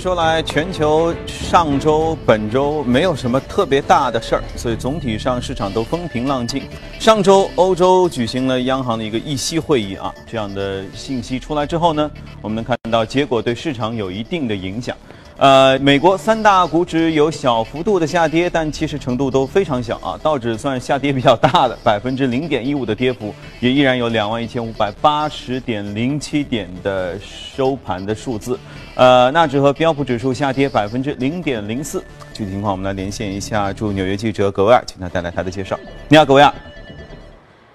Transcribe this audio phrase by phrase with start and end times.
[0.00, 6.62] 说来，全球上周、本周没有什么特别大的事儿，所以总体上市场都风平浪静。
[6.98, 12.10] 上周欧洲举行了央行的一个议息会议啊，这样的信息出来之后呢，
[12.40, 14.96] 我们能看到结果对市场有一定的影响。
[15.40, 20.20] 呃，美国三大股指有小幅度的下跌，但其实程度都非常小啊。
[20.22, 28.60] 道指算下跌比较大的， 百分之零点一五的跌幅，也依然有两万一千五百八十点零七点的收盘的数字。
[28.96, 32.04] 呃，纳指和标普指数下跌百分之零点零四。
[32.34, 35.74] 具体情况我们来连线一下驻纽约记者葛维尔，请他带来他的介绍。
[36.06, 36.52] 你好，葛维尔。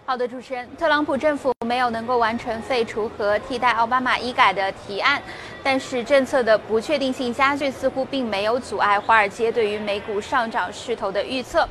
[0.06, 5.20] 好的，主持人，特朗普政府没有能够完成废除和替代奥巴马医改的提案。
[5.66, 11.68] 但是政策的不确定性加剧，似乎并没有阻碍华尔街对于美股上涨势头的预测。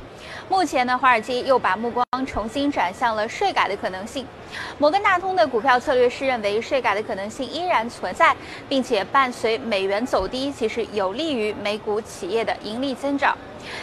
[0.49, 4.27] 目前呢，华尔街又把目光重新转向了税改的可能性。
[4.77, 8.35] 摩根大通的股票策略师认为，税改的可能性依然存在，
[8.67, 13.33] 并且伴随美元走低，其实有利于美股企业的盈利增长。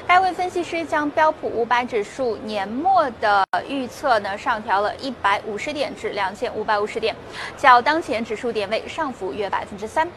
[0.06, 7.14] 该位分析师将标普五百指数年末的预测呢上调了一百五十点至两千五百五十点，
[7.56, 10.08] 较当前指数点位上浮约百分之三。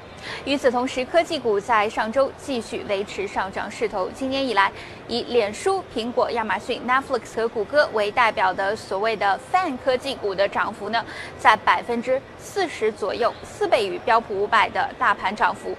[0.44, 4.09] 与此同时，科技股在上周继续维持上涨势头。
[4.16, 4.72] 今年以来，
[5.07, 11.05] 以脸书、苹果、亚马逊、Netflix 和谷歌为代表的所谓的 “fan” 科技股的涨幅呢，
[11.38, 15.75] 在百分之四十左右，四倍于标普五百的大盘涨幅。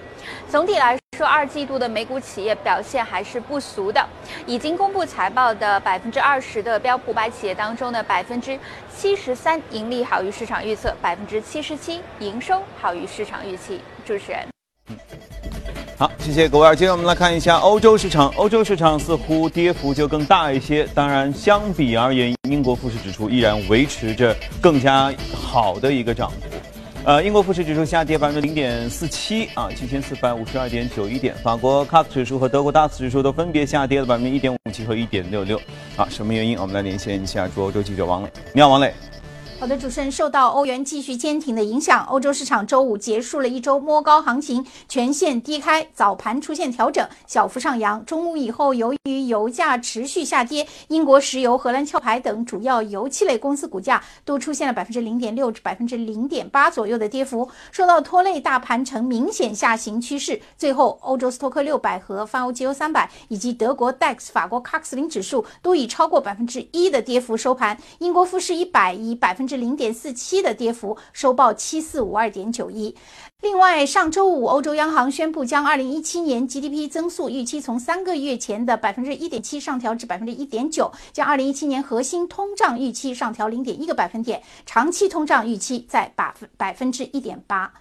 [0.49, 4.05] 总体来说，二季度的美股企业表现还是不俗的。
[4.45, 8.57] 已经公布财报的百分之二十的标普百企业当中呢，百分之
[8.95, 13.81] 七十三盈利好于市场预测，百分之七十七营收好于市场预期。
[14.05, 14.45] 主持人，
[15.97, 16.75] 好，谢谢各位。
[16.75, 20.87] 接着我们来看一下欧洲市场，欧洲市场似乎跌幅就更大一些。
[20.93, 26.56] 当然，相比而言，英国富时指数依然维持着更加好的一个涨幅。
[27.05, 31.33] 呃，英国富时指数下跌百分之零点四七啊，七千四百五十二点九一点。
[31.35, 35.57] 法国 CAC 指数和德国 DAX 指数都分别下跌了百分之一点五七和一点六六。
[35.95, 36.57] 啊，什么原因？
[36.59, 38.29] 我们来连线一下驻欧洲记者王磊。
[38.53, 38.93] 你好，王磊。
[39.59, 48.05] 好的，主持人，受到欧元继续坚挺的影响，欧洲市场周五结束了一周摸高行情，全线低开，早盘出现调整，小幅上扬。
[48.05, 60.39] 中午以后，由于油价持续下跌，英国石油、荷兰壳牌等主要油气类公司股价都出现了百分之零点六至百分之零点八左右的跌幅，受到拖累，大盘呈明显下行趋势。
[60.55, 67.75] 最后，欧洲斯托克六百和泛欧 G O 三百以及德国 DAX、法国 CAC 零指数都以超过百分之一的跌幅收盘。
[67.97, 69.46] 英国富时一百以百分。
[69.47, 72.93] 至零点四七的跌幅，收报七四五二点九一。
[73.41, 87.71] 另外，上周五，欧洲央行宣布将二零一七年 GDP 增速预期从三个月前的百分之一点七上调至百分之一点九，将二零一七年核心通胀预期上调零点一个百分点，长期通胀预期在百分百分之一点八。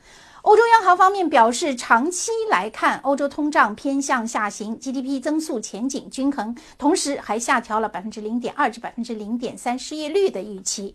[0.47, 10.95] 欧洲央行方面表示，长期来看，欧洲通胀偏向下行，GDP 增速前景均衡，同时还下调了百分之零点二至百分之零点三失业率的预期。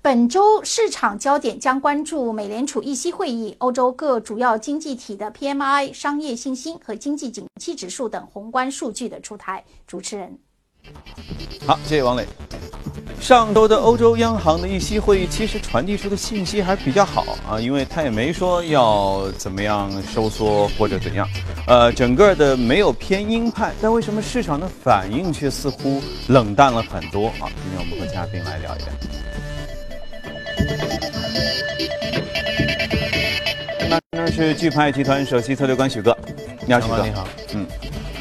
[0.00, 9.62] 本周市场焦点将关注美联储议息会议、欧洲各主要经济体的 PMI、商业信心和经济景气指数等宏观数据的出台。
[9.86, 10.38] 主持人，
[11.66, 12.26] 好，谢谢王磊。
[13.20, 21.28] 上周的欧洲央行的议息会议，其实传递出的信息还比较好啊，因为他也没说要怎么样收缩或者怎样，
[21.66, 27.50] 呃，整个的没有偏鹰派，但为什么市场的反应却似乎冷淡了很多啊？
[27.50, 28.86] 今天我们和嘉宾来聊一聊。
[34.12, 36.16] 那是巨派集团首席策略官许哥，
[36.64, 37.26] 你好，许哥，你好。
[37.54, 37.66] 嗯，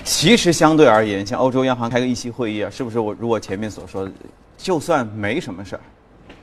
[0.04, 4.10] 其实相对而言，像欧洲央行开个议息会议啊，是不是我如我前面所说，
[4.66, 5.82] 就算没什么事儿，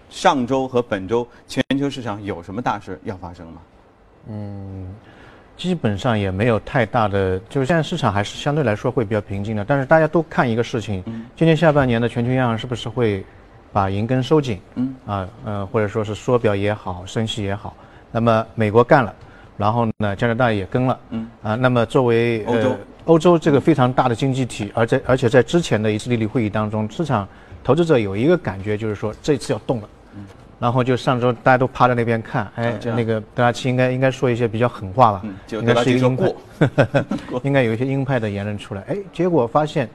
[0.08, 3.60] 上周和本周全球市场有什么大事要发生吗？
[4.28, 4.94] 嗯，
[5.56, 9.64] 基本上也没有太大的，就是现在市场还是相对来说会比较平静的。
[9.64, 11.02] 但是大家都看一个事情，
[11.34, 13.24] 今年下半年的全球央行是不是会？
[13.72, 17.74] 把银根收紧，嗯啊，呃，或者说是缩表也好，升息也好，
[18.10, 19.14] 那么美国干了，
[19.56, 22.76] 然后呢，加拿大也跟了，嗯啊，那么作为欧洲
[23.06, 27.26] 欧洲这个非常大的经济体，而在而且在之前的一次利率会议当中，市场
[27.62, 30.24] 投资者有一个感觉就是说这次要动了，嗯，
[30.58, 36.34] 然后就上周大家都趴在那边看，哎，那个德拉奇应该应该说一些比较狠话吧，应该是一个鹰派，
[37.44, 39.88] 应该有一些鹰派的言论出来，哎，结果发现。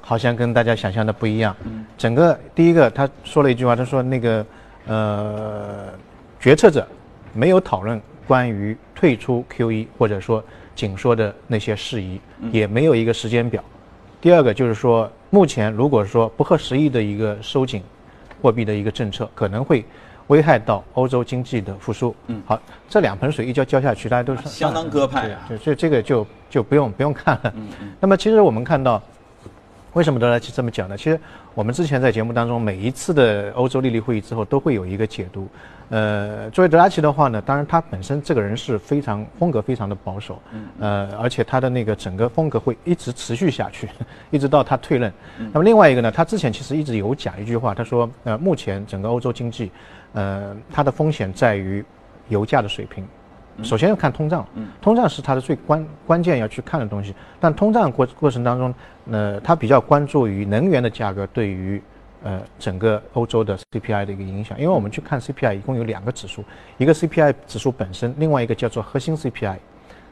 [0.00, 1.54] 好像跟大家想象的不一样。
[1.96, 4.46] 整个第一个，他说了一句话，他说那个
[4.86, 5.88] 呃，
[6.40, 6.86] 决策者
[7.34, 10.42] 没有讨论关于退出 QE 或者说
[10.74, 12.20] 紧缩的那些事宜，
[12.50, 13.62] 也没有一个时间表。
[14.24, 17.82] 第二个就是说，目前如果说不合时宜的一个收紧
[18.40, 19.84] 货币的一个政策，可能会
[20.28, 22.16] 危害到欧洲经济的复苏。
[22.28, 25.40] 嗯，好，这两盆水一浇浇下去，大家都是相当鸽派啊。
[25.46, 27.52] 对，就这个就就不用不用看了。
[27.54, 27.92] 嗯嗯。
[28.00, 29.02] 那么其实我们看到，
[29.92, 30.96] 为什么德莱奇这么讲呢？
[30.96, 31.20] 其实
[31.54, 35.46] 我们之前在节目当中每一次的欧洲利率会议之后都会有一个解读。
[35.90, 40.40] 呃，作为德拉奇的话呢，当然他本身这个人是非常风格非常的保守，
[40.80, 43.88] 呃，而且他的那个整个风格会一直持续下去，
[44.32, 45.12] 一直到他退任。
[45.52, 49.70] 那么另外一个呢，他之前其实一直有讲一句话，他说，呃，目前整个欧洲经济，
[50.14, 51.84] 呃，它的风险在于
[52.28, 53.06] 油价的水平。
[53.62, 54.46] 首先要看通胀，
[54.80, 57.14] 通胀是它的最关关键要去看的东西。
[57.38, 58.74] 但通胀过过程当中，
[59.10, 61.82] 呃，它比较关注于能源的价格对于。
[62.26, 66.42] 呃，整个欧洲的 CPI 的一个影响，因为我们去看 CPI，一共有两个指数，
[66.78, 69.56] 一个 CPI 指数本身，另外一个叫做核心 CPI。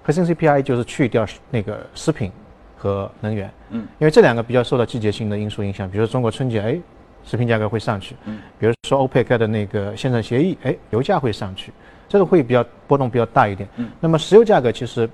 [0.02, 2.30] 核心 CPI 就是去掉那个食品
[2.76, 6.78] 和能源，嗯，因为这两个比较受到季节性的因素影响，比如说中国春节，哎，
[7.24, 11.72] 食品价格会上去，嗯，比如说欧佩克的那个现场协议，哎，油价会上去，
[12.12, 13.66] 这个会比较波动比较大一点。
[13.76, 15.08] 嗯，那么石油价格其实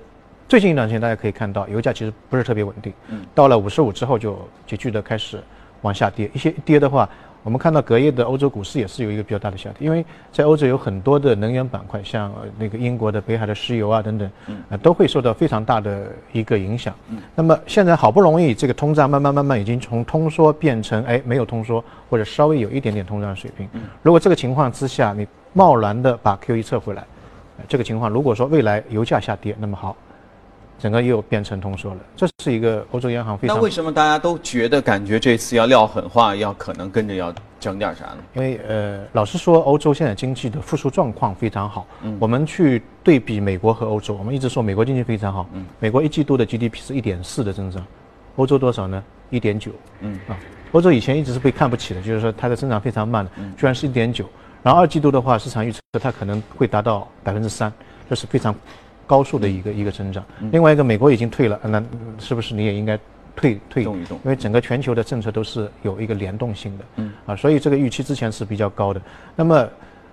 [0.49, 4.37] 最近一段时间大家可以看到，油价其实不是特别稳定，嗯，到了五十五之后就
[4.67, 5.39] 急剧的开始。
[5.81, 7.09] 往下跌，一些跌的话，
[7.41, 14.29] 我们看到隔夜的欧洲股市也是有一个比较大的下跌，因为在欧洲有很多的能源板块，像那个英国的北海的石油啊等等，
[14.67, 16.93] 呃，都会受到非常大的一个影响。
[17.33, 23.65] 那么现在好不容易这个通胀慢慢慢慢已经从通缩变成哎没有通缩或者稍微有一点点通胀水平。
[24.03, 27.05] 如果这个情况之下你贸然的把 QE 撤回来，
[27.67, 29.95] 这个情况如果说未来油价下跌，那么好。
[30.81, 33.57] 整个又变成通缩了，这是一个欧洲央行非常。
[33.57, 38.17] 那为什么大家都觉得感觉这次要撂狠话，要可能跟着要整点啥呢？
[38.35, 41.85] 因为呃，老实说，欧洲现在经济的复苏状况非常好。
[42.01, 42.15] 嗯。
[42.17, 45.49] 我们去对比美国和欧洲，我们一直说美国经济非常好。
[45.51, 45.65] 嗯。
[45.79, 47.85] 美国一季度的 GDP 是一点四的增长，
[48.37, 49.03] 欧洲多少呢？
[49.31, 49.73] 一点九。
[49.99, 50.17] 嗯。
[50.29, 50.39] 啊，
[50.71, 54.23] 欧洲以前一直是被看不起的，就是说它的增长非常慢的，居然是一点九。
[54.63, 57.71] 然后二季度的话，市场预测它可能会达到百分之三，
[58.09, 58.55] 这是非常。
[59.09, 61.83] 高速的一个一个增长，另外一个美国已经退了，那
[62.19, 62.95] 是不是你也应该
[63.35, 63.83] 退退？
[63.83, 69.01] 动一动，因为整个全球的政策都是有一个联动性的，嗯啊，所以这个预期之前是比较高的。
[69.35, 69.67] 那么，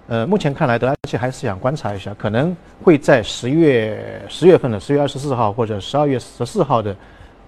[0.06, 6.96] 呃，目前看来，德拉奇还是想观察一下，可能会在十月十月份的十月二十四号或者十二月十四号的，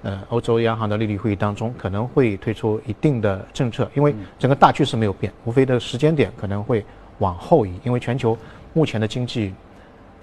[0.03, 6.85] 呃，欧洲央行的利率会议当中，可能会推出一定的政策，因为整个大趋势没有变，无非的时间点可能会
[7.19, 8.37] 往后移，因为全球
[8.73, 9.55] 目前的经济。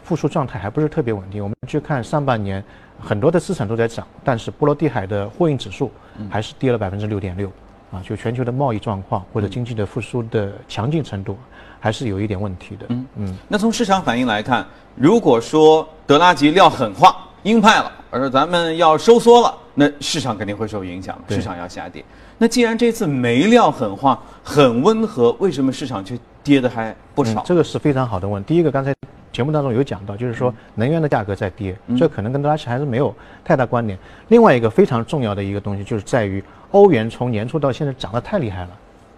[0.03, 1.41] 复苏状态还不是特别稳定。
[1.41, 2.63] 我们去看上半年，
[2.99, 5.91] 很多的资产都在涨，但是波罗的海的货运指数
[6.29, 7.51] 还是跌了百分之六点六，
[7.91, 11.35] 啊，就全球的贸易状况或者经济的复苏的强劲程度，
[11.79, 12.85] 还是有一点问题的。
[12.89, 13.37] 嗯嗯。
[13.47, 14.63] 那从市场反应来看，
[14.93, 22.03] 如果说德拉吉撂狠话、鹰派了，而咱们要收缩了，那市场肯定会受影响，市场要下跌。
[22.37, 27.43] 那既然这次没撂狠话，很温和，为什么市场却跌的还不少？
[27.45, 28.43] 这个是非常好的问。
[28.45, 28.93] 第一个，刚才。
[29.33, 33.13] 节目当中有讲到，就是说能源的价格在跌，这可能跟德拉奇还是没有
[33.43, 33.99] 太大关联。
[34.29, 36.41] 另外一个非常重要的一个东西，就是在于
[36.71, 38.69] 欧元从年初到现在涨得太厉害了。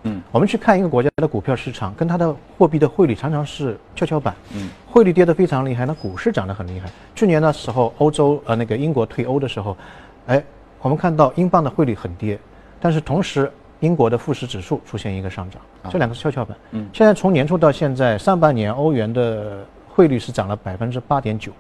[0.03, 4.35] 嗯，我们去看一个国家的股票市场，跟它的货币的汇率常常是跷跷板。
[4.55, 6.89] 嗯，汇率跌得非常厉害，那股市涨得很厉害。
[7.15, 9.75] 去年的时候，欧洲呃那个英国退欧的时候，
[10.27, 10.43] 哎，
[10.81, 12.39] 我们看到英镑的汇率很跌，
[12.79, 16.57] 但是同时英国的富时指数出现一个上涨，这两个是跷跷板。
[16.71, 19.65] 嗯，现在从年初到现在上半年欧元的。
[19.97, 21.51] 汇率是涨了百分之八点九，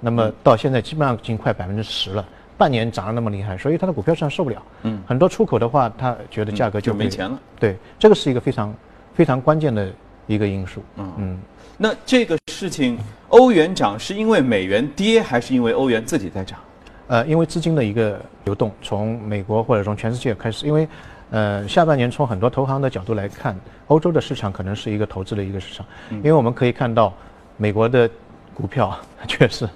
[0.00, 2.26] 那么到现在基本上已经快百分之十了，
[2.58, 4.60] 半年涨得那么厉害，所以它的股票市场受不了。
[4.82, 7.40] 嗯，很多出口的话，它觉得价格就没钱了。
[7.58, 8.74] 对，这个是一个非常
[9.14, 9.90] 非常关键的
[10.26, 10.82] 一个因素。
[10.96, 11.38] 嗯嗯，
[11.76, 12.98] 那这个事情，
[13.28, 16.58] 欧元涨是因为美元跌，还是因为欧元自己在涨？
[17.06, 20.86] 呃，因为资金的一个流动，从美国或者从全世界开始，因为
[21.30, 27.14] 呃下半年从很多投行的角度来看，欧洲的市场可能是一个投资的一个市场，因为我们可以看到。
[27.60, 28.08] 美国的
[28.54, 28.96] 股票
[29.26, 29.68] 确实，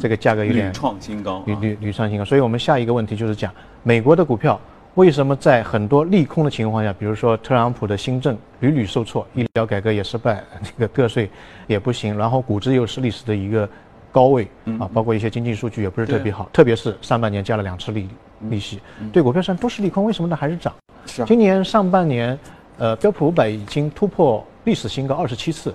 [0.00, 2.24] 这个价格有点创新高，屡屡屡创新高。
[2.24, 3.52] 所以我们下一个问题就是讲
[3.82, 4.60] 美国的股票
[4.94, 11.30] 为什么在很多利空的情况下，比如说特朗普的新政屡屡受挫，医疗改革也失败，这个个税
[11.66, 13.68] 也不行，然后股值又是历史的一个
[14.10, 18.08] 高位啊，包括一些经济数据也不是特别好，特别是上半年加了两次利
[18.48, 18.80] 利息，
[19.12, 20.72] 对股票上都是利空，为什么它还是涨？
[21.04, 22.38] 是今年上半年，
[22.78, 25.72] 呃，标普五百已经突破历史新高二十七次。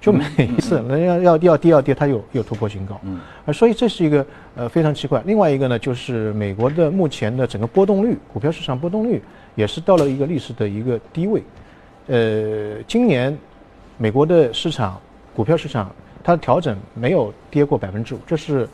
[0.00, 4.24] 就每一次人家要要跌要跌，它又又突破新高，嗯，啊，所以这是一个
[4.54, 5.20] 呃非常奇怪。
[5.26, 9.20] 另外一个呢，就是美国的目前的整个波动率，股票市场波动率
[9.56, 11.42] 也是到了一个历史的一个低位。
[12.06, 13.36] 呃，今年
[13.96, 15.00] 美国的市场
[15.34, 15.90] 股票市场
[16.22, 18.68] 它的调整没有跌过百分之五，这是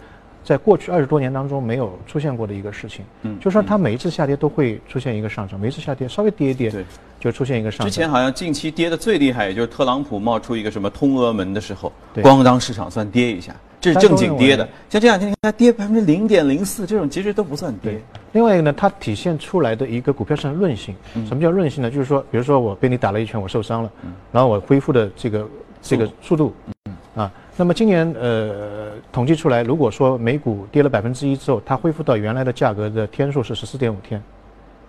[0.44, 3.04] 在过去二十多年当中没有出现过的一个事情。
[3.22, 6.84] 嗯，就是说它每一次下跌都会出现一个上涨，每一次下跌稍微跌一跌，对，
[7.18, 7.88] 就出现一个上涨。
[7.88, 14.68] 之前好像近期跌的最厉害，也就是特朗普冒出一个什么通俄门的时候，对咣当市场算跌一下，这是正经跌的。
[14.90, 17.98] 像这两天你看它跌百分之零点零四，这种其实都不算跌。
[18.32, 20.94] 另外一个呢，它体现出来的一个股票上的韧性。
[21.14, 21.90] 嗯什么叫韧性呢？
[21.90, 23.90] 就是说，比如说我被你打了一拳，我受伤了，
[24.30, 25.48] 然后我恢复的这个
[25.80, 26.54] 这个速度，
[26.86, 34.20] 嗯啊，那么今年呃统计出来，如果说美股跌了百分之一之后，它恢复到原来的价格的天数是十四点五天，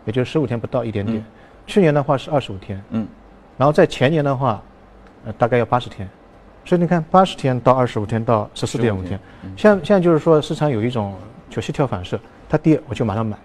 [0.06, 1.24] 也就是十五天不到一点点。
[1.68, 3.08] 去年的话是二十五天，嗯，
[3.58, 4.62] 然后在前年的话，
[5.26, 6.10] 呃大概要八十天。
[6.64, 9.20] 所以你看，八十天到二十五天到十四点五天，
[9.56, 11.14] 现在现在就是说市场有一种
[11.48, 12.20] 就膝跳反射，
[12.50, 13.38] 它跌我就马上买，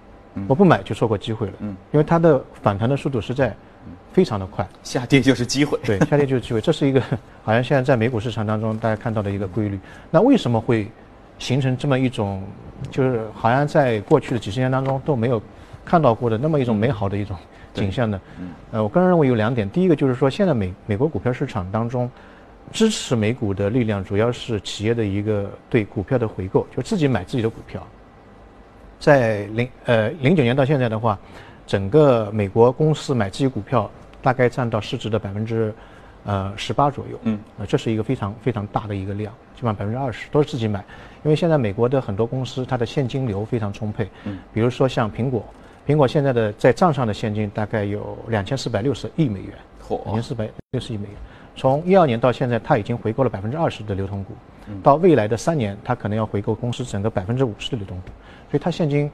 [0.48, 1.76] 我不买就错过机会了，嗯。
[1.92, 3.54] 因为它的反弹的速度是在
[4.12, 5.78] 非常的快，下跌就是机会。
[5.84, 7.00] 对， 下跌就是机会，这是一个
[7.44, 9.78] 好像现在在美股市场当中大家看到的一个规律。
[10.10, 10.88] 那为什么会
[11.38, 12.42] 形成这么一种，
[12.90, 15.42] 就是好像在过去的几十年当中都没有
[15.84, 17.36] 看到过的那么一种美好的一种
[17.74, 18.20] 景象呢？
[18.72, 22.10] 呃，我个人认为有两点，第一个就是说，现在美美国股票市场当中。
[22.72, 27.84] 支持美股的力量主要是企业的一个对股票的回购，就自己买自己的股票。
[29.00, 31.18] 在零呃零九年到现在的话，
[31.66, 33.90] 整个美国公司买自己股票
[34.22, 35.72] 大概占到市值的百分之
[36.24, 40.84] 呃十八左右，嗯，呃这是一个非常非常大的一个量，基本上百分之二十都是自己买，
[41.22, 45.44] 因为现在美国的很多公司它的现金流非常充沛，嗯，比如说像苹果，
[45.86, 49.54] 苹果现在的在账上的现金大概有两千四百六十亿美元，
[50.04, 51.14] 两千，四百六十亿美元。
[51.56, 54.32] 从一二年到现在，它已经回购了百分之二十的流通股，
[54.82, 58.08] 到未来的三年，它可能要回购公司整个百分之五十的流通股，
[58.50, 59.10] 所以它现金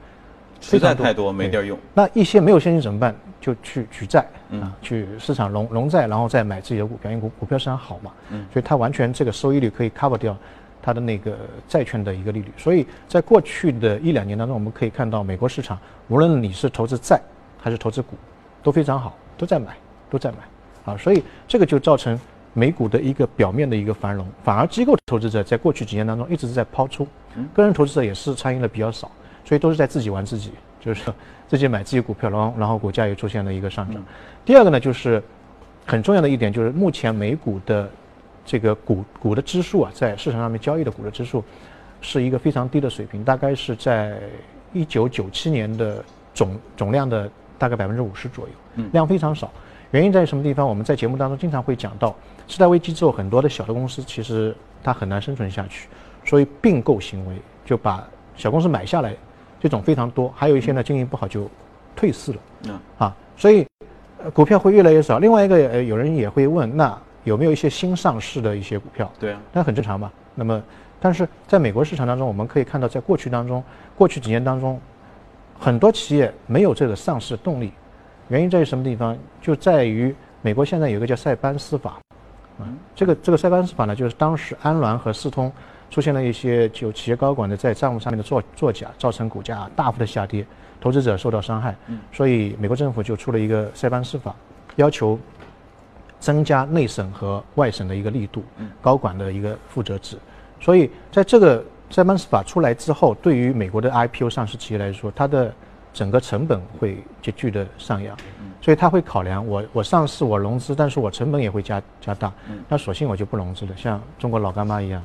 [0.60, 1.78] 非常太多没地儿用。
[1.94, 3.14] 那一些没有现金怎么办？
[3.40, 4.26] 就去举债
[4.60, 8.10] 啊，去市场融融债，然后再买自己的股票，因为股股票市场好嘛，
[8.52, 10.36] 所以它完全这个收益率可以 cover 掉
[10.82, 11.36] 它的那个
[11.68, 12.52] 债券的一个利率。
[12.56, 17.20] 所以在过去的一两年当中，我们可以看到美国市场，无论你是投资债
[17.60, 18.16] 还是投资股，
[18.64, 19.76] 都非常好，都在买，
[20.10, 20.38] 都在买
[20.92, 22.18] 啊，所以这个就造成
[22.52, 27.06] 美股的一个表面的一个繁荣，反而机构投资者在过去几年当中一直是在抛出，
[27.54, 29.08] 个人投资者也是参与的比较少，
[29.46, 30.50] 所以都是在自己玩自己，
[30.80, 31.10] 就是
[31.48, 34.04] 自己买自己股票，然后然后股价也出现了一个上涨。
[34.44, 35.22] 第二个呢，就是
[35.86, 37.88] 很重要的一点就是目前美股的
[38.44, 41.42] 这个股股的指数啊，在市场上面交易的股的指数
[42.00, 44.18] 是一个非常低的水平，大概是在
[44.72, 49.50] 一九九七年的总总量的大概百分之五十左右，量非常少。
[49.92, 50.66] 原因在于什么地方？
[50.68, 52.14] 我们在节目当中经常会讲到，
[52.48, 55.88] 次贷危机之后，很多的小的公司其实它很难生存下去，
[56.24, 59.14] 所以并购行为就把小公司买下来，
[59.66, 60.32] 这种非常多。
[60.36, 61.50] 还有一些呢经营不好就
[61.96, 63.66] 退市了，嗯啊，所以
[64.22, 65.18] 呃股票会越来越少。
[65.18, 69.10] 另外一个，呃，有人也会问，那有没有一些新上市的一些股票？
[69.18, 70.12] 对啊，那很正常嘛。
[70.36, 70.62] 那么，
[71.00, 73.64] 但是在美国市场当中，我们可以看到，在过去当中，
[73.96, 74.78] 过去几年当中，
[75.58, 77.72] 很多企业没有这个上市动力，
[78.28, 79.18] 原因在于什么地方？
[79.42, 81.98] 就在于美国现在有一个叫塞班斯法，
[82.60, 85.50] 嗯，这个这个塞班斯法呢，就是当时安栾和世通
[85.96, 90.44] 出现了一些就企业高管的在账务上面的作作假，造成股价大幅的下跌，
[90.78, 91.74] 投资者受到伤害，
[92.12, 94.36] 所以美国政府就出了一个塞班斯法，
[94.74, 95.18] 要求
[96.20, 98.44] 增加内审和外审的一个力度，
[98.82, 100.18] 高管的一个负责制。
[100.60, 105.50] 所以在这个塞班斯法出来之后，对于美国的 IPO 上市企业来说，它的
[105.94, 108.14] 整个成本会急剧的上扬，
[108.60, 112.30] 所以他会考量我我上市我融资，但是我成本也会加加大，
[112.68, 115.02] 那索性我就不融资了，像中国老干妈一样，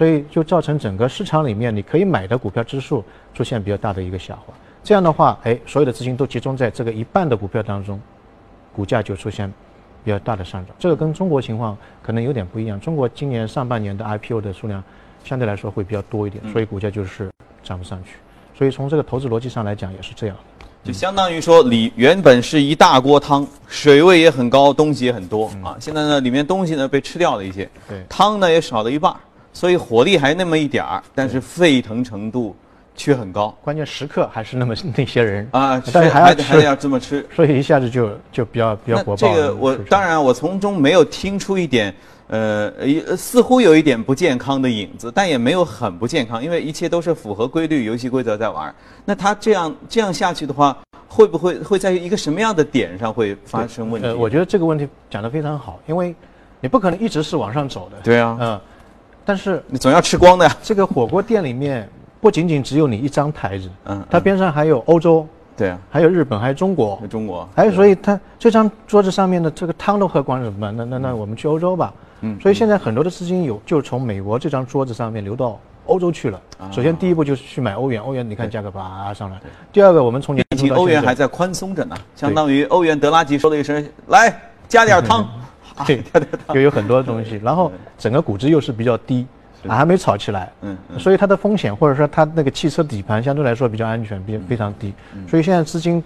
[0.00, 3.04] 所以就造成整个市场里面你可以买的股票指数
[3.34, 4.54] 出现比较大的一个下滑。
[4.82, 8.00] 这样的话，哎，所有的资金都集中在这个一半的股票当中，
[8.74, 9.52] 股价就出现
[10.02, 10.74] 比较大的上涨。
[10.78, 12.80] 这个跟中国情况可能有点不一样。
[12.80, 14.82] 中国今年上半年的 IPO 的数量
[15.22, 17.30] 相对来说会比较多一点，所以股价就是
[17.62, 18.12] 涨不上去。
[18.56, 20.36] 所以从这个投资逻辑上来讲也是这样。
[20.82, 25.76] 就相当于说里原本是一大锅汤，水位也很高，东西也很多啊。
[25.78, 29.20] 现在呢，里面东西呢被吃掉了一些，对汤呢也少了一半儿，
[29.52, 32.54] 所以火力还那么一点儿，但是沸腾程度
[32.94, 35.82] 却很高关键时刻还是那么那些人，啊。
[35.92, 37.26] 但是还要还要这么吃。
[37.34, 39.16] 所以一下子就就比较比较火爆。
[39.16, 41.94] 这个我当然我从中没有听出一点，
[42.28, 48.74] 呃，呃似乎有一点不健康的影子，但也没有很不健康，因为一切都是符合规律、游戏规则在玩儿。
[49.04, 50.76] 那他这样这样下去的话，
[51.08, 54.06] 会不会会在一个什么样的点上会发生问题？
[54.06, 56.14] 呃，我觉得这个问题讲得非常好，因为
[56.60, 57.96] 你不可能一直是往上走的。
[58.02, 58.60] 对啊嗯、
[59.24, 60.56] 但是你总要吃光的呀。
[60.62, 61.88] 这个火锅店里面
[62.20, 70.76] 不仅仅只有你一张台子，嗯它边上还有欧洲，对啊，还有日本，还有中国在，中国，还有所以它这张桌子上面的这个汤都喝光了怎么办？
[70.76, 71.92] 那那那我们去欧洲吧。
[72.22, 76.38] 嗯所以现在很多的资金有就从美国这张桌子上面流到欧洲去了。
[76.70, 79.40] 首先第一步就是去买欧元，欧元你看价格叭上来。
[79.72, 85.26] 第二个，我们从年初欧元还在宽松着呢，相当于欧元德拉吉说了一声：“来加点汤。
[85.86, 86.02] ”对，
[86.54, 89.26] 又有很多东西，然后整个估值又是比较低，
[89.68, 94.92] 还没炒起来，嗯，所以它的风险或者说它那个汽车底盘相对来说比较安全，比非常低，
[95.28, 96.02] 所以现在资金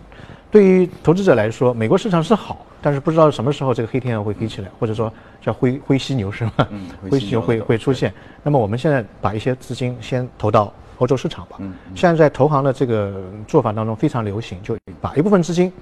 [0.51, 6.53] 对于投资者来说，美国市场是好，但是不知道什么时候这个黑天鹅会飞起来，或者说叫灰灰犀牛是吗？
[6.71, 8.13] 嗯，灰犀牛会会出现。
[8.43, 11.57] 那么我们现在把一些资金先投到欧洲市场吧。
[11.59, 15.73] 嗯，现在在投行的这个做法当中非常流行，就把一部分资金。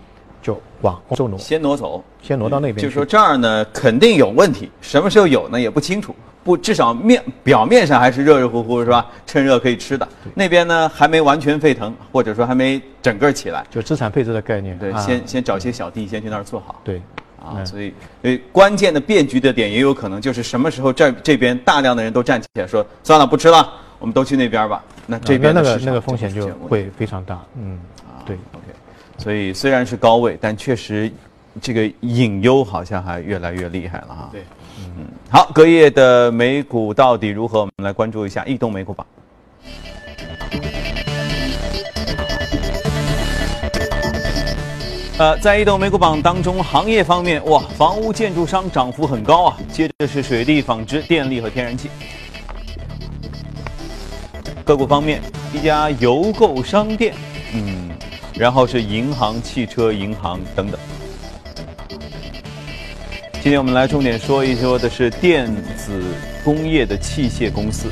[0.42, 2.84] 就往欧洲挪，先挪走，先挪到那边。
[2.84, 9.06] 就说这儿呢，肯定有问题，什么时候有呢也不清楚，不，至少面表面上还是热热乎乎是吧？
[9.24, 10.06] 趁热可以吃的。
[10.34, 14.76] 那边呢还没完全沸腾，或者说还没整个起来，就资产配置的概念。
[14.78, 16.80] 对，先先找些小弟先去那儿做好。
[16.82, 17.00] 对，
[17.40, 24.82] 啊，所以所以关键的变局的点也有可能就是什么时候这这边大量的人都站起来说算了不吃了，我们都去那边吧。
[25.06, 27.40] 那这边那个那个风险就会非常大。
[27.56, 28.36] 嗯，啊对。
[29.22, 31.08] 所以虽然是高位，但确实，
[31.60, 34.28] 这个隐忧好像还越来越厉害了哈。
[34.32, 34.42] 对，
[34.80, 37.60] 嗯，好，隔夜的美股到底如何？
[37.60, 39.06] 我们来关注一下异动美股榜。
[45.18, 49.56] 呃，在异动美股榜当中，行业方面，哇，房屋建筑商涨幅很高啊。
[49.70, 51.88] 接着是水利、纺织、电力和天然气。
[54.64, 57.14] 个股方面，一家邮购商店，
[57.54, 57.88] 嗯。
[58.34, 60.80] 然后是银行、汽车、银行等等。
[63.34, 65.46] 今天我们来重点说一说的是电
[65.76, 66.00] 子
[66.44, 67.88] 工业的器械公司。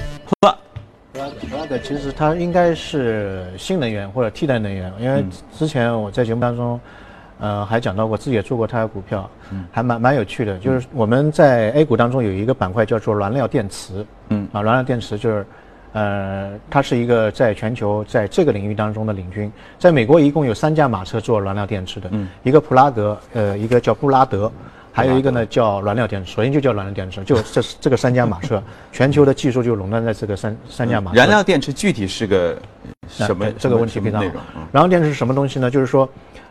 [1.83, 5.25] 其实它应该是新能源或者替代能源，因为
[5.57, 6.81] 之前我在节目当中，
[7.39, 9.29] 呃，还讲到过，自己也做过它的股票，
[9.71, 10.59] 还蛮蛮有趣的。
[10.59, 15.47] 就是我们在 A 股当中有一个板块叫做燃料电池，嗯，啊，燃料电池就是。
[15.93, 19.51] 呃，它是一个在全球在这个领域当中的领军。
[19.79, 24.51] 在美国，一共有三家马车做燃料电池的，嗯，一个普拉格，呃，一个叫布拉德，
[24.93, 31.17] 还有一个呢叫燃料电池，首先就叫燃料电池，就这这个三家马车， 全球的技术就垄断在这个三三家马车。
[31.19, 32.57] 燃料电池具体是个
[33.09, 33.51] 什么？
[33.59, 34.41] 这个问题非常好。
[34.71, 35.69] 燃料电池是什么东西呢？
[35.69, 36.09] 就是说，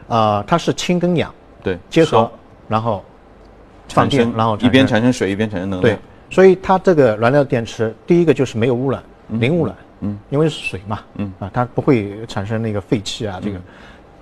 [0.09, 2.29] 啊，它是氢跟氧对结合，
[2.67, 3.01] 然后
[3.87, 5.95] 放电，然后一边产生水，一边产生能量。
[5.95, 5.99] 对，
[6.29, 9.01] 所以它这个燃料电池，第一个就是没有污染。
[9.31, 13.39] 零污染，嗯，因为是水嘛，嗯啊，它不会产生那个废气啊。
[13.43, 13.59] 这个，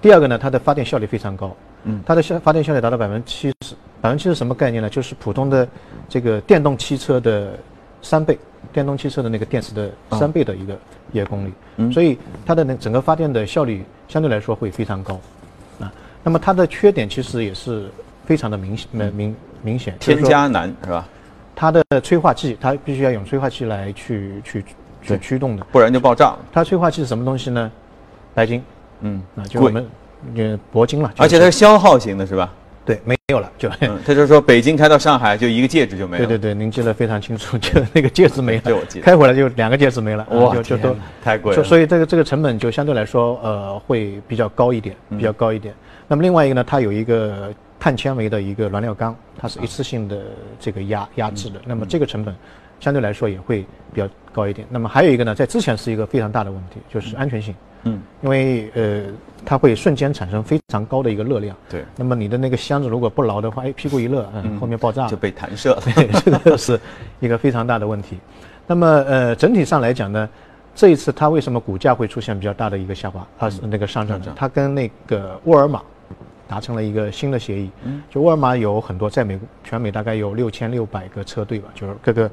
[0.02, 4.90] 第二个呢，它的发电效率非常高，嗯，它的效发电效率达到百分之七十，百分之七十什么概念呢？
[4.90, 5.68] 就是普通的
[6.10, 7.58] 这个电动汽车的
[8.02, 8.38] 三倍，
[8.74, 10.78] 电动汽车的那个电池的三倍的一个
[11.14, 15.20] 业功率，嗯，所以它的那整个发电的效率相对来说会非常高，
[15.80, 15.92] 啊，
[16.24, 17.90] 那么它的缺点其实也是
[18.26, 21.08] 非常的明显，明明显，添加难是吧？
[21.56, 24.66] 它的催化剂，它必须要用催化剂来去去。
[25.16, 26.40] 去驱动的，不然就爆炸了。
[26.52, 27.72] 它催化剂是什么东西呢？
[28.34, 28.64] 白金，
[29.02, 29.88] 嗯，啊，就我们
[30.36, 31.12] 呃铂金了。
[31.18, 32.52] 而且它是消耗型的，是吧？
[32.86, 33.68] 对，没有了，就
[34.06, 36.26] 他就说北京开到上海就一个戒指就没了。
[36.26, 38.62] 对对对，您记得非常清楚， 就那个戒指没了。
[38.62, 39.06] 对，我记得。
[39.06, 41.64] 开回来就两个戒指没了，哇，就都太贵了。
[41.64, 45.74] 所以这个这个成本就相对来说呃会比较高一点，比较高一点。
[46.08, 50.22] 那么另外一个呢，它有一个碳纤维的一个燃料缸，它是一次性的
[50.58, 52.34] 这个压压制的，那么这个成本。
[52.80, 54.68] 相对来说也会比较高一点。
[54.70, 57.54] 那么还有一个呢，在之前是一个非常大的问题，就是安全性。
[57.84, 59.04] 嗯，因为呃，
[59.46, 61.56] 它会瞬间产生非常高的一个热量。
[61.70, 61.86] 对。
[61.96, 65.82] 那么你的那个箱子如果不牢的话，哎，屁股一热，嗯，后面爆炸就被弹射了。
[65.96, 66.78] 对，这个是
[67.20, 68.18] 一个非常大的问题。
[68.66, 70.28] 那么呃，整体上来讲呢，
[70.76, 73.26] 这一次它为什么股价会出现比较大的一个下滑？
[73.38, 75.82] 它是那个上涨，它跟那个沃尔玛
[76.48, 77.70] 达成了一个新的协议。
[77.84, 78.02] 嗯。
[78.10, 82.30] 就沃尔玛有很多在美全美大概有六千六百个车队吧，就是各个。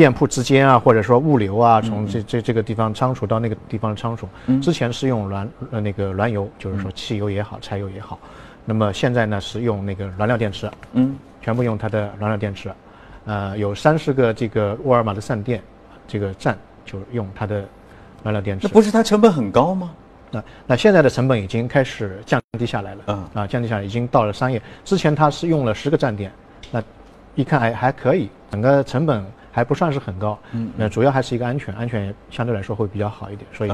[0.00, 4.26] 店铺之间啊，或者说物流啊，从这这这个地方仓储到那个地方仓储，
[4.62, 8.18] 之前是用燃呃那个燃油，就是说汽油也好，柴油也好，
[8.64, 12.72] 那么现在呢是用那个燃料电池，嗯，全部用它的燃料电池，
[13.26, 15.62] 呃，有三十个这个沃尔玛的散店，
[16.08, 17.62] 这个站就用它的
[18.24, 18.66] 燃料电池。
[18.66, 19.90] 那不是它成本很高吗？
[20.30, 24.62] 那那现在的成本已经开始降低下来了，嗯啊，降低下来已经到了商业。
[24.82, 26.32] 之前它是用了十个站点，
[26.70, 26.82] 那
[27.34, 29.22] 一看还还可以，整个成本。
[29.52, 33.72] 还不算是很高，嗯，那主要还是一个安全，安全相对来说会比较好一点，所以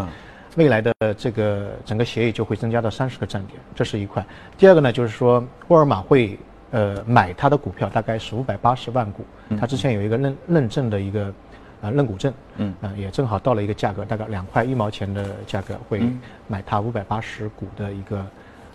[0.57, 4.25] 未来的这个整个协议就会增加到三十个站点，这是一块。
[4.57, 6.39] 第二个呢，就是说沃尔玛会
[6.71, 9.25] 呃买它的股票，大概是五百八十万股，
[9.61, 11.27] 它之前有一个认认证的一个
[11.83, 16.03] 啊认股证，嗯，啊也正好到了一个价格，大概两块一毛钱的价格会
[16.49, 18.25] 买它五百八十股的一个。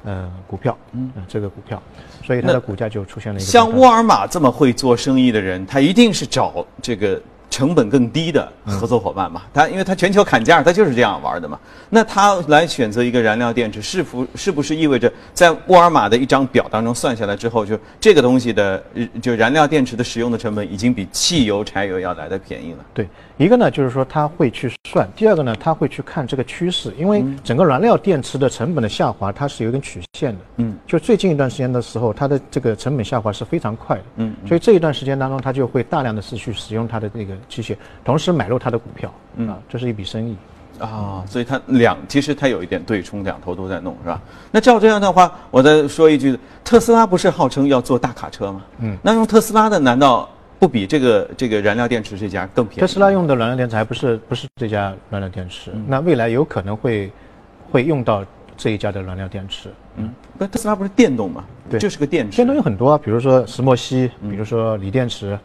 [0.04, 1.82] 呃，股票，嗯，这个股票，
[2.24, 3.50] 所以它的股价就出现了一个。
[3.50, 7.72] 像沃尔玛这么会做生意的人，他一定是找这个成。
[7.74, 9.44] 本更低的合作伙伴嘛。
[9.54, 11.58] 它因为它全球砍价，它就是这样玩的嘛。
[11.90, 18.84] 那它来选择一个燃料电池，是否是不是意味着在沃尔玛的一张表当中算下来之后，就这个东西的
[19.22, 22.80] 就燃料电池的使用的成本已经比汽油、柴油要来的便宜了？
[22.94, 30.40] 对，一个呢就是说他会去算，第二个呢他会去看这个趋势，因为整个燃料电池的成本的下滑它是有一根曲线的。
[30.58, 34.04] 嗯，就最近一段时间的时候，它的这个成本下滑是非常快的。
[34.18, 39.14] 嗯，所以这一段时间当中，它就会大量的是去使用它的这个机械，同时买入它的股票。
[39.36, 40.36] 嗯，啊，这是一笔生意。
[40.80, 44.20] 啊，所以它两其实它有一点对冲，两头都在弄，是吧？
[44.50, 48.64] 那照这样的话，我再说一句，特斯拉不是号称要做大卡车吗？
[48.80, 50.28] 嗯，那用特斯拉的难道
[50.58, 52.82] 不比这个这个燃料电池这家更便宜？
[52.82, 57.12] 特斯拉用的燃料电池还不是不是这家燃料电池，那未来有可能会
[57.72, 58.26] 会用到
[58.58, 59.70] 这一家的燃料电池。
[59.98, 61.44] 嗯，那特斯拉不是电动吗？
[61.70, 62.38] 对，就是个电池。
[62.38, 65.38] 电动有很多，啊比如说石墨烯，比如说锂电池，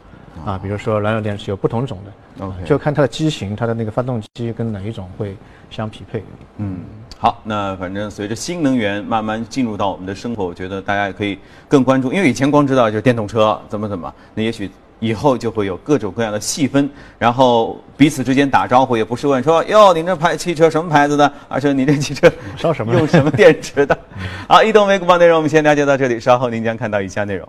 [0.44, 2.44] 啊，比如说燃料电池有不同种的。
[2.44, 5.37] OK，就看它的机型，它的那个发动机跟哪一种会
[5.70, 6.22] 相匹配。
[6.59, 6.81] 嗯，
[7.18, 14.70] 好，那反正随着新能源慢慢进入到我们的生活，我觉得大家也可以更关注，因为以前光知道就是电动车怎么怎么，那也许
[15.01, 23.96] 以后就会有各种各样的细分，然后彼此之间打招呼也不是问说哟，你这牌汽车什么牌子的，而且你这汽车 烧什么 用什么电池的。
[24.46, 27.49] 好，移动美股报内容我们先了解到这里，稍后您将看到以下内容。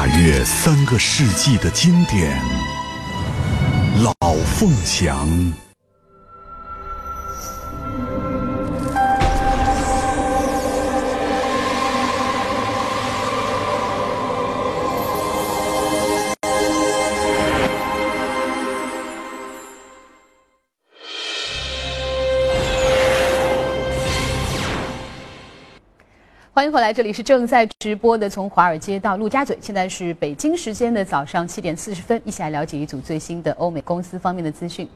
[0.00, 2.40] 跨越三个世纪的经典，
[4.02, 4.14] 《老
[4.56, 5.28] 凤祥》。
[26.70, 34.88] 迎回来，这里是正在直播的，从华尔街到陆家嘴，现在是北京时间的早上七点四十分，一起来了解一组最新的欧美公司方面的资讯。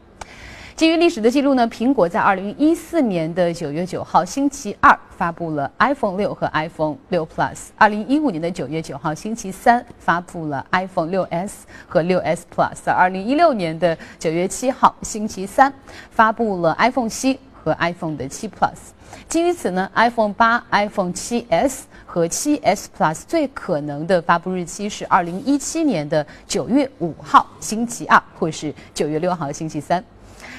[0.77, 15.75] 基于历史的记录呢，苹果在二零一四年的九月九号星期二发布了 iPhone 六和 iPhone 六 Plus，二零一五年的九月九号星期三发布了 iPhone 六 S 和六 S Plus，二零一六年的九月七号星期三
[16.13, 18.95] 发布了 iPhone 七和 iPhone 的七 Plus。
[19.29, 30.03] 基于此呢，iPhone 八、iPhone 7s 和 7s Plus 最可能的发布日期是二零一七年的九月五号星期二，或是九月六号星期三。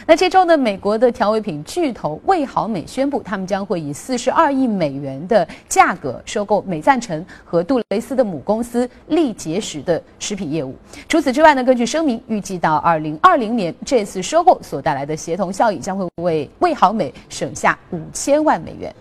[0.07, 10.75] 那这周呢，美国的调味品巨头味好美宣布，他们将会以四十二亿美元的价格收购美赞臣和杜蕾斯的母公司力洁时的食品业务。
[11.07, 18.93] 除此之外呢，根据声明，预计到二零二零年，这次收购所带来的协同效益将会为味好美省下五千万美元。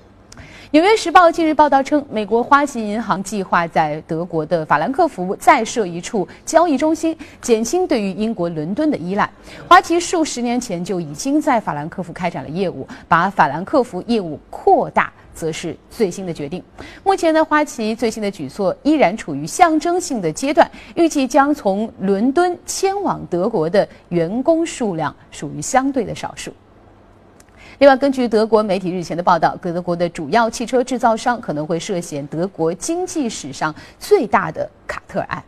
[0.75, 9.31] 纽约时报近日报道称，美国花旗银行计划在德国的法兰克福再设一处交易中心，减轻对于英国伦敦的依赖。
[9.69, 16.61] 花旗数十年前就已经在法兰克福开展了业务，把法兰克福业务扩大则是最新的决定。
[17.05, 26.53] 目前呢，花旗最新的举措依然处于象征性的阶段，预计将从伦敦迁往德国的员工数量属于相对的少数。
[27.79, 35.43] 另外，根据德国媒体日前的报道，德国的主要汽车制造商可能会涉嫌德国经济史上最大的卡特案。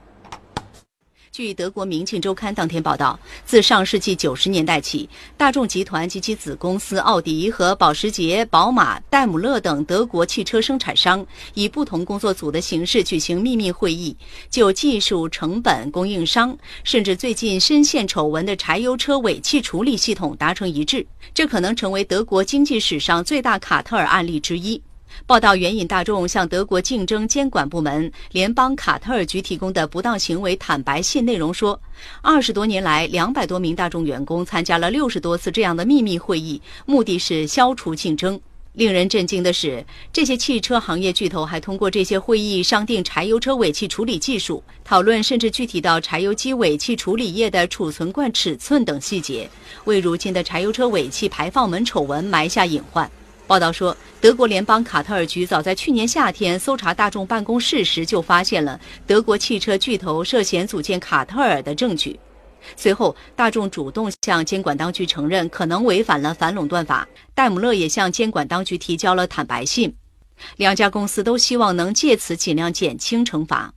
[1.36, 14.16] 据德国《明镜周刊》当天报道，自上世纪九十年代起，大众集团及其子公司奥迪和保时捷、宝马、戴姆勒等德国汽车生产商以不同工作组的形式举行秘密会议，
[14.48, 21.06] 就技术、成本、供应商，甚至最近深陷丑闻的柴油车尾气处理系统达成一致。
[21.34, 24.80] 这可能成为德国经济史上最大卡特尔案例之一。
[25.26, 31.80] 报道援引大众向德国竞争监管部门联邦卡特尔局提供的不当行为坦白信内容说，
[32.22, 38.40] 二十多年来，两百多名大众员工参加了六十多次这样的秘密会议，目的是消除竞争。
[38.74, 49.50] 令人震惊的是，这些汽车行业巨头还通过这些会议商定柴油车尾气处理技术，讨论甚至具体到柴油机尾气处理液的储存罐尺寸等细节，
[49.86, 53.10] 为如今的柴油车尾气排放门丑闻埋下隐患。
[53.46, 62.18] 报道说，德国联邦卡特尔局早在去年夏天搜查大众办公室时，就发现了德国汽车巨头涉嫌组建卡特尔的证据。
[62.74, 69.94] 随后，大众主动向监管当局承认可能违反了反垄断法，戴姆勒也向监管当局提交了坦白信。
[70.56, 73.72] 两家公司都希望能借此尽量减轻惩罚。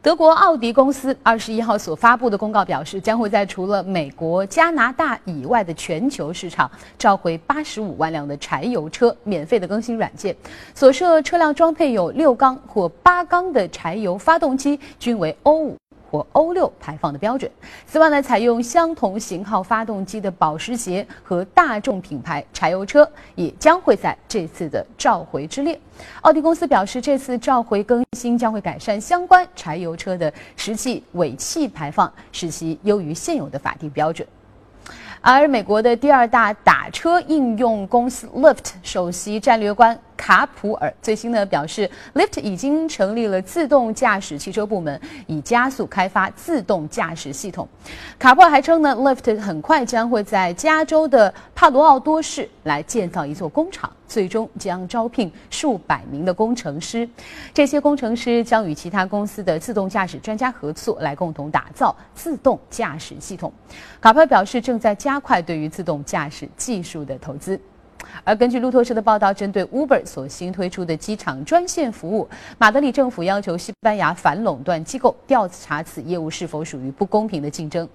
[0.00, 10.34] 德国奥迪公司二十一号所发布的公告表示，将会在除了美国、加拿大以外的全球市场召回八十五万辆的柴油车，免费的更新软件。
[10.72, 15.76] 所涉车辆装配有六缸或八缸的柴油发动机，均为欧五。
[16.10, 17.50] 或欧六排放的标准。
[17.86, 25.78] 此外呢，采用相同型号发动机的保时捷和大众品牌柴油车也将会在这次的召回之列。
[26.22, 34.26] 奥迪公司表示，这次召回更新将会改善相关柴油车的实际尾气排放，使其优于现有的法定标准。
[35.20, 39.98] 而美国的第二大打车应用公司 Lyft 首席战略官。
[40.18, 47.66] 卡普尔最新呢表示，Lyft 已经成立了自动驾驶汽车部门，以加速开发自动驾驶系统。
[48.18, 57.08] 卡普尔还称呢，Lyft 很快将会在加州的帕罗奥多市来建造一座工厂，最终将招聘数百名的工程师。
[57.54, 63.50] 这些工程师将与其他公司的自动驾驶专家合作，来共同打造自动驾驶系统。
[64.00, 67.58] 卡普尔表示，正在加快对于自动驾驶技术的投资。
[68.24, 77.88] 而根据路透社的报道，针对 Uber 所新推出的机场专线服务，马德里政府要求西班牙反垄断机构调查此业务是否属于不公平的竞争。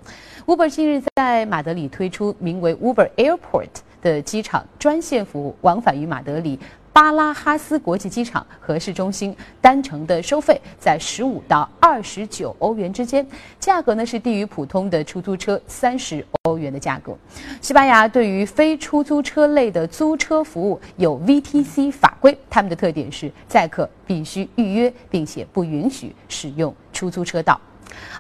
[0.46, 3.70] Uber 近日在马德里推出名为 Uber Airport
[4.02, 6.60] 的机场专线服务，往返于马德里。
[6.94, 13.26] 巴拉哈斯国际机场和市中心单程的收费在十五到二十九欧元之间，
[13.60, 17.18] 价格呢是低于普通的出租车三十欧元的价格。
[17.60, 27.60] 西班牙对于非出租车类的租车服务有 VTC 法规，他们的特点是载客必须预约，并且不允许使用出租车道。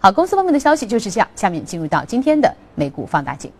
[0.01, 1.29] 好，公司方面的消息就是这样。
[1.35, 3.51] 下面进入到今天的美股放大镜。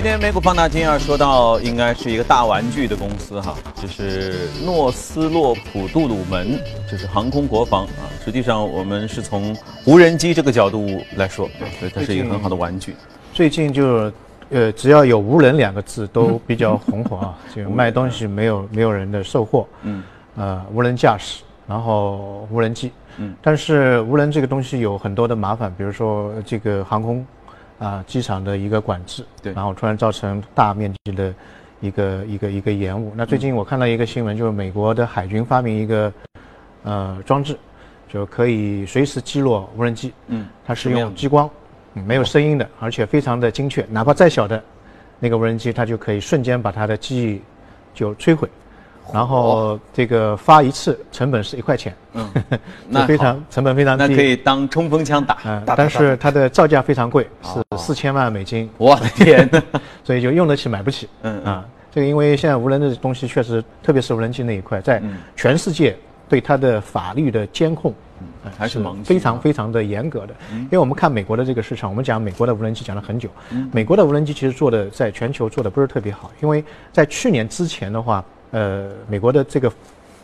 [0.00, 6.58] 今天美股放大镜要说到，应该是一个大玩具的公司哈，就是诺斯洛普杜鲁门，
[6.90, 8.08] 就是航空国防啊。
[8.24, 11.46] 实际上，我们是从无人机这个角度来说，
[11.78, 12.96] 所以它是一个很好的玩具。
[13.34, 14.10] 最近就，
[14.48, 17.38] 呃，只要有“无人”两个字，都比较红火啊。
[17.54, 20.02] 就卖东西没有没有人的售货，嗯，
[20.34, 27.22] 呃，无人驾驶，然后无人机，嗯，但是无人这个东西有很多的麻烦，比如说这个航空。
[27.80, 31.34] 啊，机场的一个管制，对，然后突然造成大面积的
[31.80, 33.10] 一个一个一个延误。
[33.16, 36.12] 那最近我看到一个新闻，就是美国的海军发明一个
[36.82, 37.58] 呃装置，
[38.06, 40.12] 就可以随时击落无人机。
[40.26, 41.48] 嗯，它是用激光，
[41.94, 44.62] 没有声音的，而且非常的精确，哪怕再小的
[45.18, 47.42] 那个无人机，它就可以瞬间把它的机翼
[47.94, 48.46] 就摧毁。
[49.12, 52.28] 然后这个发一次成本是一块钱，嗯，
[52.88, 59.48] 那非常成本非常低，那可以当冲锋枪打，嗯，但是它的造价非常贵，是四千万美金，我的天，
[60.04, 65.02] 所以就用得起买不起，嗯啊，这个因为现在无人的东西确实，特别是无人机那一块，在
[65.34, 65.96] 全世界
[66.28, 73.28] 对它的法律的监控，嗯，还是非常非常的严格的，因为我们看美国的这个市场，我们讲美国的无人机讲了很久，
[73.72, 78.24] 美国的无人机其实做的在全球做的不是特别好，因为在去年之前的话。
[78.50, 79.72] 呃，美国的这个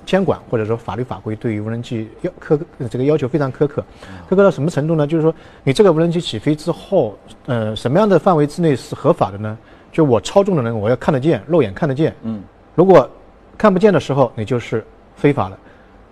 [0.04, 2.58] 监管或者说法律法规对于无人机要苛
[2.88, 3.84] 这个要求非常苛刻，
[4.28, 5.06] 苛刻到什么程度呢？
[5.06, 5.34] 就是说，
[5.64, 9.58] 你这个无人机起飞之后，呃，什么样的范围之内是合法的呢？
[9.90, 12.14] 就我操纵的人，我要看得见，肉眼看得见。
[12.22, 12.42] 嗯。
[12.74, 13.08] 如果
[13.56, 14.84] 看不见的时候，你就是
[15.16, 15.58] 非法了。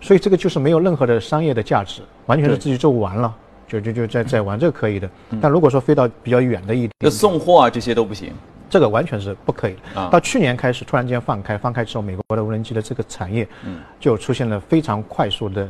[0.01, 3.35] 所以这个就是没有任何的商业的价值，完全是自己做玩了，
[3.67, 5.09] 就就就在在玩这个可以的。
[5.41, 8.33] 但如果说飞到比较远的一点，送货啊这些都不行。
[8.75, 10.11] 这个完全是不可以的。
[10.11, 13.47] 到去年开始，突然间放开，放开之后，美国的无人机的这个产业，
[14.01, 15.69] 就出现了非常快速的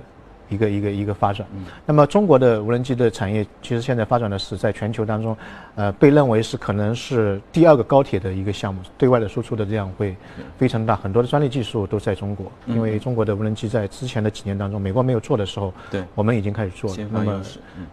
[0.48, 1.46] 一个一个一个发展。
[1.84, 5.36] 那么，中国的无人机的产业，其实现在发展的是在全球当中，
[5.74, 10.16] 呃，被认为是可能是第二个高铁的一个项目，对外的输出的量会
[10.56, 12.50] 非常大，很多的专利技术都在中国。
[12.64, 16.96] 因为中国的无人机在之前的几年当中，美国没有做的时候，对，我们已经开始做了。
[17.12, 17.42] 那么，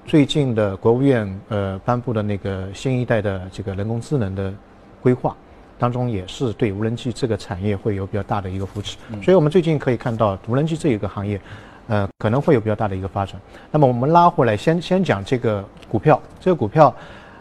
[0.05, 4.53] 最近的国务院呃颁布的那个新一代的这个人工智能的。
[5.01, 5.35] 规划
[5.77, 8.97] 当中，也是对无人机这个产业会有比较大的一个扶持。
[9.21, 11.41] 所以我们最近可以看到无人机这一个行业，
[11.87, 13.39] 呃，可能会有比较大的一个发展。
[13.71, 16.93] 那么我们拉回来，先先讲这个股票，这个股票。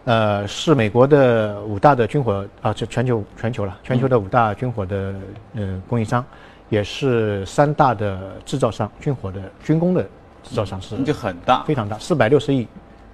[0.04, 5.14] 呃，是美国的五大的军火啊，就全球全球了，全球的五大军火的
[5.54, 6.24] 呃供应商，
[6.70, 10.02] 也是三大的制造商，军火的军工的
[10.42, 12.66] 制造商是，就很大，非常大，四百六十亿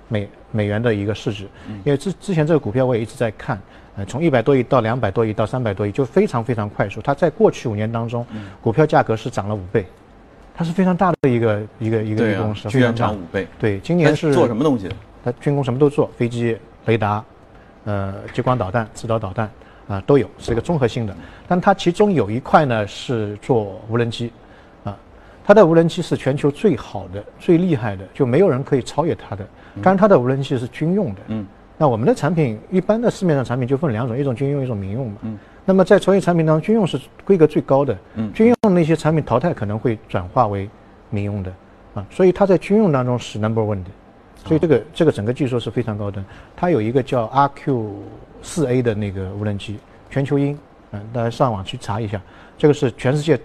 [0.06, 1.48] 美美元的一个市值。
[1.84, 3.60] 因为之之前这个股票我也一直在看，
[3.96, 7.00] 呃，从一百多亿到两百多亿到三百多亿，就非常非常快速。
[7.00, 8.26] 它在过去五年当中，
[8.60, 9.86] 股票价格是涨了五倍，
[10.54, 13.46] 它是非常大的一个一个一个公司，居然涨五倍。
[13.58, 14.88] 对，今年是做什么东西？
[15.24, 16.56] 它军工什么都做，飞机。
[16.84, 17.24] 雷达，
[17.84, 19.50] 呃，激光导弹、制导导弹
[19.88, 21.12] 啊都有，是一个综合性的。
[21.48, 24.30] 但它其中有一块呢是做无人机，
[24.84, 24.96] 啊，
[25.44, 29.44] 它的无人机是全球最好的、最厉害的，就没有人可以超越它的。
[29.82, 31.20] 当然，它的无人机是军用的。
[31.26, 31.44] 嗯。
[31.78, 35.16] 那我们的产品，一般的市面上产品就分两种，一种军用，一种民用嘛。
[35.22, 35.38] 嗯。
[35.64, 37.96] 那么在从业产品当中，军用是规格最高的。
[38.14, 38.32] 嗯。
[38.32, 40.68] 军用那些产品淘汰可能会转化为
[41.10, 41.52] 民用的，
[41.94, 43.90] 啊，所以它在军用当中是 number one 的。
[44.44, 47.90] 所以这个这个整个技术是非常高端，它有一个叫 RQ
[48.42, 49.76] 四 A 的那个无人机，
[50.08, 50.56] 全球鹰，
[50.92, 52.20] 嗯，大家上网去查一下，
[52.56, 53.36] 这个是全世界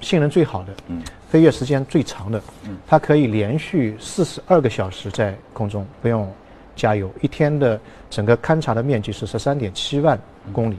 [0.00, 6.30] 性能最好的，嗯，飞跃时间最长的，嗯，它可以连续四十二个小时在空中不用
[6.76, 7.78] 加油，一天的
[8.10, 10.18] 整个勘察的面积是十三点七万
[10.52, 10.78] 公里，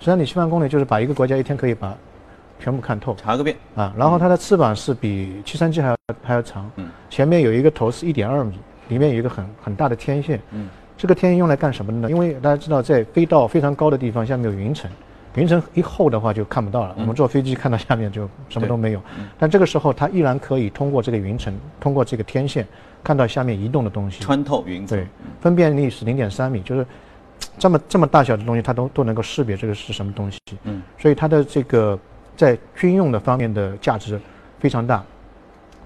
[0.00, 1.96] 十三点七万公里就是把一个国家一天可以把
[2.58, 3.56] 全部看透，查个遍。
[3.74, 8.58] 啊，然后它的翅膀是比七三七还要还要长，嗯，前面有一个头是一点二米。
[8.88, 12.10] 里面有一个很很大的天线，嗯，这个天线用来干什么的呢？
[12.10, 14.90] 因为大家知道，在飞到非常高的地方，下面有云层，
[15.36, 16.94] 云层一厚的话就看不到了。
[16.98, 19.00] 我们坐飞机看到下面就什么都没有，
[19.38, 22.66] 但这个时候它依然可以通过这个云层，通过这个天线
[23.02, 25.06] 看到下面移动的东西，穿透云层，对，
[25.40, 26.86] 分辨率是零点三米，就是
[27.58, 31.98] 这么这么大小的东西，它都都能够识别这个是什么东西，嗯，所以它的这个
[32.36, 34.20] 在军用的方面的价值
[34.58, 35.04] 非常大，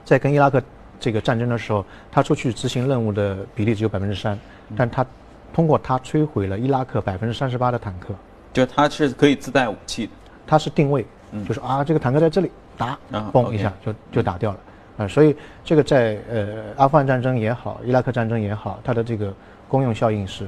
[0.05, 0.62] 在跟伊拉克。
[0.98, 4.37] 这个战争的时候，他出去执行任务的比例只有百分之三，
[4.74, 5.05] 但他
[5.52, 8.14] 通过它摧毁了伊拉克百分之三十八的坦克，
[8.55, 10.12] 就它是可以自带武器的，
[10.46, 11.05] 他是定位，
[11.46, 12.98] 就是啊这个坦克在这里打，
[13.31, 14.59] 嘣一下就就打掉了，
[14.97, 19.33] 啊所以这个在呃阿富汗战争也好，伊拉克战争也好，它的这个
[19.69, 20.47] 公用效应是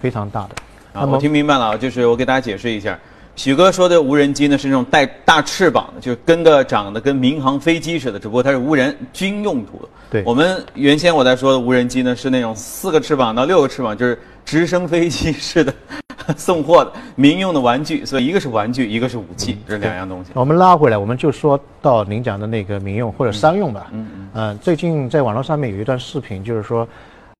[0.00, 0.56] 非常大的。
[0.92, 2.98] 啊，我听明白了，就是我给大家解释一下。
[3.36, 9.88] 许哥说的无人机呢，是那种带大翅膀的，就跟个长得跟民航飞机似的，只不过它是无人军用途的。
[10.08, 15.74] 对，我们原先我在说的无人机呢，是那种四个翅膀到六个翅膀，就是直升飞机 似的
[16.36, 18.04] 送货的民用的玩具。
[18.04, 20.30] 所以一个是玩具，一个是武器，这是两样东西。
[20.34, 23.88] 我们拉回来，我们就说到您讲的那个民用或者商用吧。
[23.92, 24.28] 嗯嗯。
[24.32, 26.88] 呃，最近在网络上面有一段视频，就是说，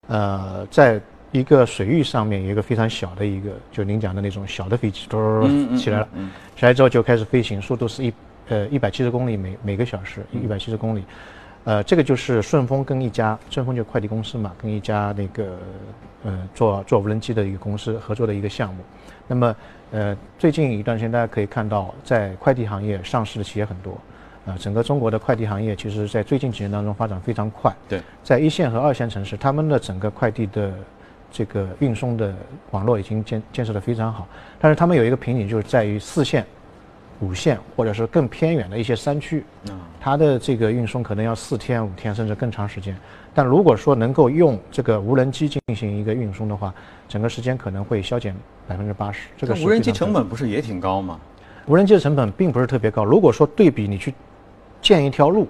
[0.08, 1.00] 呃，在。
[1.32, 5.46] 一个水域上面有一个非常小的一个，就您讲的那种小的飞机，嘟
[5.76, 6.08] 起来了，
[6.56, 8.12] 起来之后就开始飞行，速度是一
[8.48, 11.04] 呃一百七十公里每每个小时，一百七十公里，
[11.66, 15.58] 呃，这个就是顺丰跟一家顺丰就快递公司嘛，跟一家那个
[16.22, 18.84] 呃做做无人机的一个公司合作的一个项目。
[19.26, 19.56] 那么
[19.90, 23.98] 呃最近一段时间大家可以看到，在快递行业上市的企业很多，
[24.46, 27.74] 啊，整个中国的快递行业其实在最近几年当中发展非常快。
[27.88, 30.72] 对，在一线和二线城市，他们的整个快递的
[31.32, 32.32] 这个运送的
[32.70, 34.28] 网络已经建建设的非常好，
[34.60, 36.46] 但是他们有一个瓶颈，就是在于四线、
[37.20, 39.44] 五线或者是更偏远的一些山区，
[40.00, 42.96] 它的这个运送可能要四天、五天甚至更长时间。
[43.34, 46.74] 但如果说能够用这个无人机进行一个运送的话，
[47.08, 48.34] 整个时间可能会削减
[48.66, 49.28] 百分之八十。
[49.36, 51.18] 这个无人机成本不是也挺高吗？
[51.66, 53.04] 无人机的成本并不是特别高。
[53.04, 54.14] 如果说对比你去
[54.80, 55.46] 建一条路。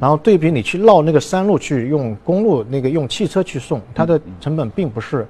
[0.00, 5.26] 然后对比你去绕那个山路去用公路那个用汽车去送，它的成本并不是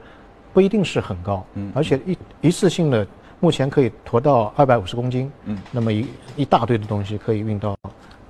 [0.53, 1.43] 不一定是很高，
[1.73, 3.07] 而且一一次性的
[3.43, 7.77] 目前可以驮到二百五十公斤，嗯那么一一大堆的东西可以运到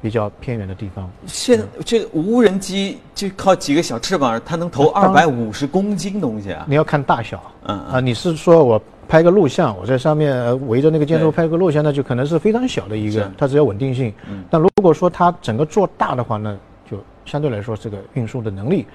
[0.00, 1.10] 比较偏远的地方。
[1.26, 6.64] 现这无人机就靠几个小翅膀，它能投二百五十公斤东西啊？
[6.66, 8.82] 你要看大小，嗯啊，你是说我？
[9.08, 14.10] 拍个录像，我在上面围着那个建筑拍个录像，那就可能是非常小的一个，它只要稳定性。
[14.48, 16.56] 但如果说它整个做大的话，那
[16.90, 16.96] 就
[17.26, 18.86] 相对来说这个运输的能力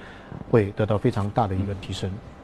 [0.50, 2.37] 会得到非常大的一个提升啊。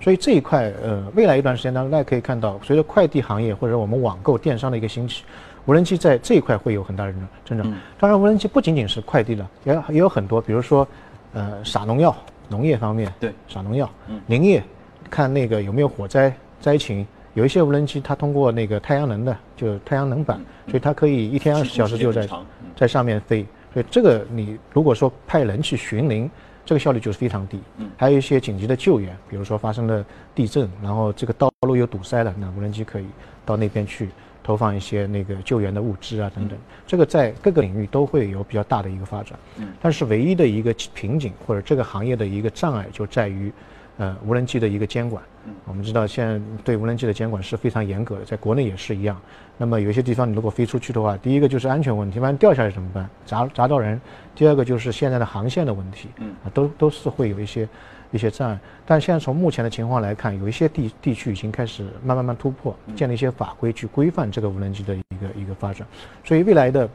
[0.00, 5.24] 所以这一块，呃，未来一段时间当中，大家可以看到，随着快递行业或者我们网购电商的一个兴起，
[5.64, 7.14] 无人机在这一块会有很大的
[7.44, 7.72] 增长。
[7.98, 10.86] 当然，无人机不仅仅是快递了，也也有很多，比如说，
[11.32, 12.14] 呃，撒农药，
[12.48, 13.88] 农业方面，对，撒农药，
[14.26, 14.62] 林业，
[15.10, 16.34] 看那个有没有火灾。
[16.60, 22.26] 灾情有一些无人机，它通过那个太阳能的，就太阳能板，所以它可以一天二十小时就在
[22.74, 23.44] 在上面飞。
[23.74, 26.30] 所以这个你如果说派人去巡林，
[26.64, 27.60] 这个效率就是非常低。
[27.78, 30.04] 嗯，还有一些紧急的救援，比如说发生了
[30.34, 33.06] 地震，然后这个道路又堵塞了，那无人机可以
[33.44, 34.08] 到那边去
[34.42, 36.58] 投放一些那个救援的物资啊等等。
[36.86, 39.38] 这个在各个领域都会有比较大的一个发展。
[39.58, 43.52] 嗯，但是唯一的一个瓶颈或者这个行业的一个障碍就在于，
[43.98, 45.22] 呃，无人机的一个监管。
[45.66, 49.20] 我们知道现在对无人机的监管是非常严格的，在国内也是一样。
[49.56, 53.08] 那么有些地方你如果飞出去的话，第一个就是安全问题，万一掉下来怎么办？
[53.24, 54.00] 砸砸到人。
[54.34, 56.08] 第二个就是现在的航线的问题，
[56.44, 57.68] 啊，都都是会有一些
[58.10, 58.58] 一些障碍。
[58.84, 65.86] 但现在从目前的情况来看，有一些地地区已经开始慢慢慢突破，建立一些法规去规范这个无人机的一个一个发展。
[66.24, 66.88] 所以未来的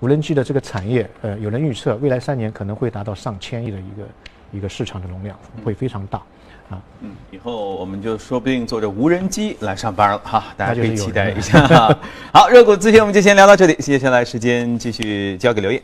[0.00, 4.08] 无人机的这个产业，呃，有人预测未来三年可能会达到上千亿的一个
[4.52, 6.20] 一个市场的容量，会非常大。
[6.70, 11.66] 啊，嗯，以后我们就说不定坐着无人机来上班了哈，大家可以期待一下。
[12.32, 15.82] 好，热股资讯我们就先聊到这里，接下来时间继续交给刘烨。